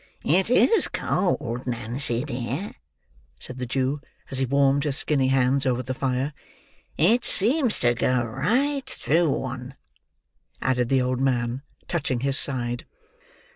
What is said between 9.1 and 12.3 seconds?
one," added the old man, touching